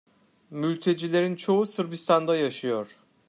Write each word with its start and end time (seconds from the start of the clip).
Mültecilerin 0.49 1.35
çoğu 1.35 1.65
Sırbistan'da 1.65 2.35
yaşıyor. 2.35 2.95